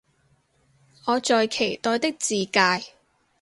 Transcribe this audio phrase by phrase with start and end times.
[1.05, 2.91] 我在期待的自介